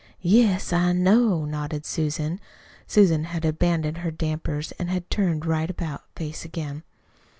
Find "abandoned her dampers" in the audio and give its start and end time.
3.45-4.71